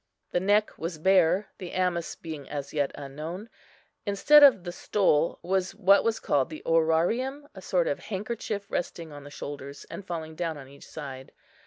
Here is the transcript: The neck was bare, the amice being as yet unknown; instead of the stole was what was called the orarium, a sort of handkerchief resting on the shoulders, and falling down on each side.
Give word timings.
The 0.31 0.39
neck 0.39 0.79
was 0.79 0.97
bare, 0.97 1.49
the 1.59 1.73
amice 1.73 2.15
being 2.15 2.49
as 2.49 2.73
yet 2.73 2.91
unknown; 2.95 3.51
instead 4.03 4.41
of 4.41 4.63
the 4.63 4.71
stole 4.71 5.37
was 5.43 5.75
what 5.75 6.03
was 6.03 6.19
called 6.19 6.49
the 6.49 6.63
orarium, 6.65 7.45
a 7.53 7.61
sort 7.61 7.87
of 7.87 7.99
handkerchief 7.99 8.65
resting 8.71 9.11
on 9.11 9.23
the 9.25 9.29
shoulders, 9.29 9.85
and 9.91 10.03
falling 10.03 10.33
down 10.33 10.57
on 10.57 10.67
each 10.67 10.87
side. 10.87 11.33